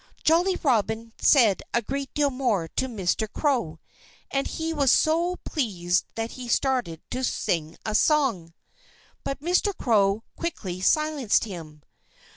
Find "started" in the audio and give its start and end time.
6.47-7.03